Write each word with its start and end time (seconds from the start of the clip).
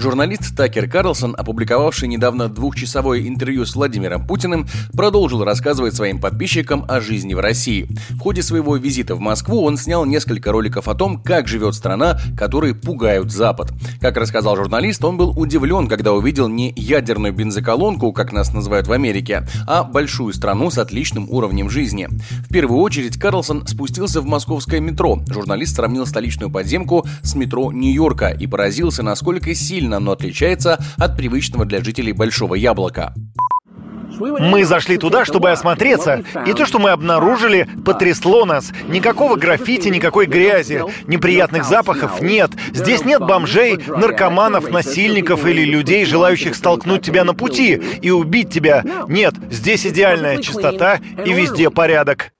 Журналист 0.00 0.56
Такер 0.56 0.88
Карлсон, 0.88 1.34
опубликовавший 1.36 2.08
недавно 2.08 2.48
двухчасовое 2.48 3.28
интервью 3.28 3.66
с 3.66 3.76
Владимиром 3.76 4.26
Путиным, 4.26 4.66
продолжил 4.94 5.44
рассказывать 5.44 5.94
своим 5.94 6.18
подписчикам 6.18 6.86
о 6.88 7.02
жизни 7.02 7.34
в 7.34 7.38
России. 7.38 7.86
В 8.08 8.18
ходе 8.18 8.42
своего 8.42 8.76
визита 8.76 9.14
в 9.14 9.20
Москву 9.20 9.62
он 9.62 9.76
снял 9.76 10.06
несколько 10.06 10.52
роликов 10.52 10.88
о 10.88 10.94
том, 10.94 11.22
как 11.22 11.48
живет 11.48 11.74
страна, 11.74 12.18
которые 12.34 12.74
пугают 12.74 13.30
Запад. 13.30 13.72
Как 14.00 14.16
рассказал 14.16 14.56
журналист, 14.56 15.04
он 15.04 15.18
был 15.18 15.38
удивлен, 15.38 15.86
когда 15.86 16.14
увидел 16.14 16.48
не 16.48 16.72
ядерную 16.76 17.34
бензоколонку, 17.34 18.10
как 18.14 18.32
нас 18.32 18.54
называют 18.54 18.86
в 18.86 18.92
Америке, 18.92 19.46
а 19.66 19.84
большую 19.84 20.32
страну 20.32 20.70
с 20.70 20.78
отличным 20.78 21.28
уровнем 21.28 21.68
жизни. 21.68 22.08
В 22.48 22.50
первую 22.50 22.80
очередь 22.80 23.18
Карлсон 23.18 23.66
спустился 23.66 24.22
в 24.22 24.26
московское 24.26 24.80
метро. 24.80 25.20
Журналист 25.28 25.76
сравнил 25.76 26.06
столичную 26.06 26.50
подземку 26.50 27.04
с 27.22 27.34
метро 27.34 27.70
Нью-Йорка 27.70 28.28
и 28.28 28.46
поразился, 28.46 29.02
насколько 29.02 29.54
сильно 29.54 29.89
сильно 29.90 29.96
оно 29.96 30.12
отличается 30.12 30.78
от 30.98 31.16
привычного 31.16 31.64
для 31.64 31.82
жителей 31.82 32.12
Большого 32.12 32.54
Яблока. 32.54 33.14
Мы 34.20 34.64
зашли 34.64 34.98
туда, 34.98 35.24
чтобы 35.24 35.50
осмотреться, 35.50 36.22
и 36.46 36.52
то, 36.52 36.66
что 36.66 36.78
мы 36.78 36.90
обнаружили, 36.90 37.66
потрясло 37.84 38.44
нас. 38.44 38.70
Никакого 38.88 39.36
граффити, 39.36 39.88
никакой 39.88 40.26
грязи, 40.26 40.82
неприятных 41.06 41.64
запахов 41.64 42.20
нет. 42.20 42.50
Здесь 42.72 43.04
нет 43.04 43.20
бомжей, 43.20 43.78
наркоманов, 43.88 44.70
насильников 44.70 45.46
или 45.46 45.64
людей, 45.64 46.04
желающих 46.04 46.54
столкнуть 46.54 47.02
тебя 47.02 47.24
на 47.24 47.34
пути 47.34 47.80
и 48.02 48.10
убить 48.10 48.50
тебя. 48.50 48.84
Нет, 49.08 49.34
здесь 49.50 49.86
идеальная 49.86 50.42
чистота 50.42 50.98
и 51.24 51.32
везде 51.32 51.70
порядок. 51.70 52.32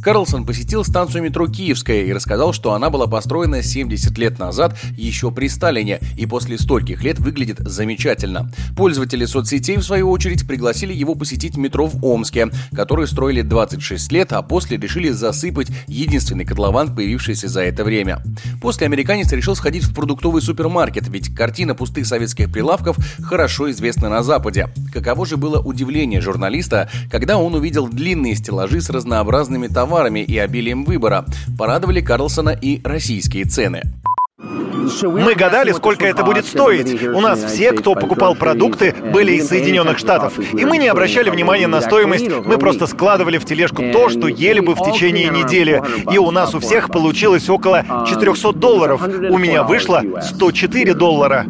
Карлсон 0.00 0.46
посетил 0.46 0.84
станцию 0.84 1.22
метро 1.22 1.46
Киевская 1.46 2.02
и 2.02 2.12
рассказал, 2.12 2.52
что 2.52 2.72
она 2.72 2.90
была 2.90 3.06
построена 3.06 3.62
70 3.62 4.16
лет 4.18 4.38
назад 4.38 4.76
еще 4.96 5.30
при 5.30 5.48
Сталине 5.48 6.00
и 6.16 6.26
после 6.26 6.58
стольких 6.58 7.04
лет 7.04 7.18
выглядит 7.20 7.58
замечательно. 7.60 8.50
Пользователи 8.76 9.24
соцсетей, 9.24 9.76
в 9.76 9.82
свою 9.82 10.10
очередь, 10.10 10.46
пригласили 10.46 10.92
его 10.92 11.14
посетить 11.14 11.56
метро 11.56 11.86
в 11.86 12.04
Омске, 12.04 12.50
который 12.74 13.06
строили 13.06 13.42
26 13.42 14.12
лет, 14.12 14.32
а 14.32 14.42
после 14.42 14.76
решили 14.76 15.10
засыпать 15.10 15.68
единственный 15.86 16.44
котлован, 16.44 16.94
появившийся 16.94 17.48
за 17.48 17.62
это 17.62 17.84
время. 17.84 18.22
После 18.60 18.86
американец 18.86 19.30
решил 19.32 19.54
сходить 19.54 19.84
в 19.84 19.94
продуктовый 19.94 20.42
супермаркет, 20.42 21.08
ведь 21.08 21.34
картина 21.34 21.74
пустых 21.74 22.06
советских 22.06 22.50
прилавков 22.50 22.96
хорошо 23.22 23.70
известна 23.70 24.08
на 24.08 24.22
Западе. 24.22 24.68
Каково 24.92 25.26
же 25.26 25.36
было 25.36 25.60
удивление 25.60 26.20
журналиста, 26.20 26.88
когда 27.10 27.38
он 27.38 27.54
увидел 27.54 27.88
длинные 27.88 28.34
стеллажи 28.34 28.80
с 28.80 28.90
разнообразными 28.90 29.68
товарами, 29.68 29.81
товарами 29.82 30.20
и 30.20 30.38
обилием 30.38 30.84
выбора. 30.84 31.24
Порадовали 31.58 32.00
Карлсона 32.00 32.50
и 32.50 32.80
российские 32.84 33.46
цены. 33.46 33.82
Мы 35.02 35.34
гадали, 35.34 35.72
сколько 35.72 36.06
это 36.06 36.22
будет 36.22 36.46
стоить. 36.46 37.02
У 37.02 37.20
нас 37.20 37.42
все, 37.42 37.72
кто 37.72 37.96
покупал 37.96 38.36
продукты, 38.36 38.94
были 39.12 39.32
из 39.32 39.48
Соединенных 39.48 39.98
Штатов. 39.98 40.38
И 40.38 40.64
мы 40.64 40.78
не 40.78 40.86
обращали 40.86 41.30
внимания 41.30 41.66
на 41.66 41.80
стоимость, 41.80 42.28
мы 42.28 42.58
просто 42.58 42.86
складывали 42.86 43.38
в 43.38 43.44
тележку 43.44 43.82
то, 43.92 44.08
что 44.08 44.28
ели 44.28 44.60
бы 44.60 44.76
в 44.76 44.82
течение 44.84 45.28
недели. 45.30 45.82
И 46.12 46.18
у 46.18 46.30
нас 46.30 46.54
у 46.54 46.60
всех 46.60 46.88
получилось 46.88 47.48
около 47.48 47.84
400 48.08 48.52
долларов. 48.52 49.02
У 49.02 49.36
меня 49.36 49.64
вышло 49.64 50.00
104 50.20 50.94
доллара. 50.94 51.46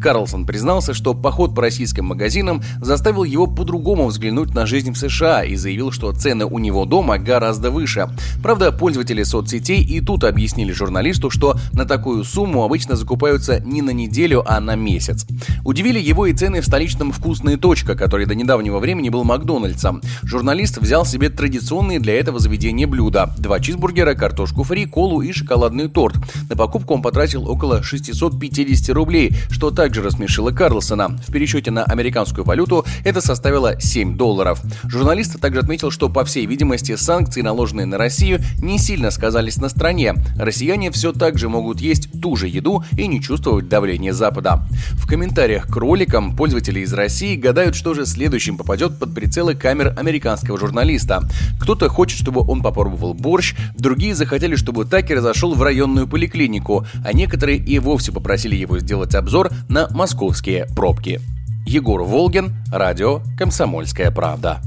Карлсон 0.00 0.46
признался, 0.46 0.94
что 0.94 1.14
поход 1.14 1.54
по 1.54 1.62
российским 1.62 2.04
магазинам 2.06 2.62
заставил 2.80 3.24
его 3.24 3.46
по-другому 3.46 4.06
взглянуть 4.06 4.54
на 4.54 4.66
жизнь 4.66 4.92
в 4.92 4.98
США 4.98 5.44
и 5.44 5.56
заявил, 5.56 5.92
что 5.92 6.12
цены 6.12 6.44
у 6.44 6.58
него 6.58 6.84
дома 6.84 7.18
гораздо 7.18 7.70
выше. 7.70 8.08
Правда, 8.42 8.72
пользователи 8.72 9.22
соцсетей 9.22 9.82
и 9.82 10.00
тут 10.00 10.24
объяснили 10.24 10.72
журналисту, 10.72 11.30
что 11.30 11.56
на 11.72 11.86
такую 11.86 12.24
сумму 12.24 12.64
обычно 12.64 12.96
закупаются 12.96 13.60
не 13.60 13.82
на 13.82 13.90
неделю, 13.90 14.44
а 14.46 14.60
на 14.60 14.76
месяц. 14.76 15.26
Удивили 15.64 15.98
его 15.98 16.26
и 16.26 16.34
цены 16.34 16.60
в 16.60 16.66
столичном 16.66 17.12
«Вкусная 17.12 17.56
точка», 17.56 17.94
который 17.94 18.26
до 18.26 18.34
недавнего 18.34 18.78
времени 18.78 19.08
был 19.08 19.24
Макдональдсом. 19.24 20.02
Журналист 20.22 20.78
взял 20.78 21.06
себе 21.06 21.30
традиционные 21.30 22.00
для 22.00 22.18
этого 22.18 22.38
заведения 22.38 22.86
блюда– 22.86 23.32
два 23.38 23.60
чизбургера, 23.60 24.14
картошку 24.14 24.64
фри, 24.64 24.86
колу 24.86 25.22
и 25.22 25.32
шоколадный 25.32 25.88
торт. 25.88 26.16
На 26.50 26.56
покупку 26.56 26.94
он 26.94 27.02
потратил 27.02 27.48
около 27.48 27.82
650 27.82 28.94
рублей, 28.94 29.32
что 29.50 29.70
также 29.70 29.83
также 29.84 30.00
рассмешила 30.00 30.50
Карлсона. 30.50 31.08
В 31.28 31.30
пересчете 31.30 31.70
на 31.70 31.84
американскую 31.84 32.42
валюту 32.42 32.86
это 33.04 33.20
составило 33.20 33.78
7 33.78 34.16
долларов. 34.16 34.62
Журналист 34.84 35.38
также 35.38 35.60
отметил, 35.60 35.90
что, 35.90 36.08
по 36.08 36.24
всей 36.24 36.46
видимости, 36.46 36.96
санкции, 36.96 37.42
наложенные 37.42 37.84
на 37.84 37.98
Россию, 37.98 38.40
не 38.62 38.78
сильно 38.78 39.10
сказались 39.10 39.58
на 39.58 39.68
стране. 39.68 40.14
Россияне 40.38 40.90
все 40.90 41.12
так 41.12 41.38
же 41.38 41.50
могут 41.50 41.82
есть 41.82 42.08
ту 42.22 42.34
же 42.34 42.48
еду 42.48 42.82
и 42.96 43.06
не 43.06 43.20
чувствовать 43.20 43.68
давления 43.68 44.14
Запада. 44.14 44.62
В 44.92 45.06
комментариях 45.06 45.66
к 45.66 45.76
роликам 45.76 46.34
пользователи 46.34 46.80
из 46.80 46.94
России 46.94 47.36
гадают, 47.36 47.76
что 47.76 47.92
же 47.92 48.06
следующим 48.06 48.56
попадет 48.56 48.98
под 48.98 49.14
прицелы 49.14 49.54
камер 49.54 49.92
американского 49.98 50.58
журналиста. 50.58 51.28
Кто-то 51.60 51.90
хочет, 51.90 52.18
чтобы 52.18 52.40
он 52.40 52.62
попробовал 52.62 53.12
борщ, 53.12 53.54
другие 53.76 54.14
захотели, 54.14 54.56
чтобы 54.56 54.86
Такер 54.86 55.20
зашел 55.20 55.52
в 55.52 55.62
районную 55.62 56.08
поликлинику, 56.08 56.86
а 57.04 57.12
некоторые 57.12 57.58
и 57.58 57.78
вовсе 57.78 58.12
попросили 58.12 58.56
его 58.56 58.78
сделать 58.78 59.14
обзор 59.14 59.50
на 59.74 59.88
московские 59.90 60.66
пробки. 60.66 61.20
Егор 61.66 62.04
Волгин, 62.04 62.54
радио 62.70 63.22
«Комсомольская 63.36 64.12
правда». 64.12 64.60